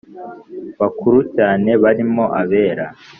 Bakuru 0.79 1.19
cyane 1.35 1.69
barimo 1.83 2.23
abera 2.41 2.85